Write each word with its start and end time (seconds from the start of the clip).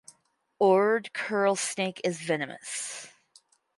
Ord 0.57 1.13
curl 1.13 1.55
snake 1.55 2.01
is 2.03 2.19
venomous. 2.21 3.07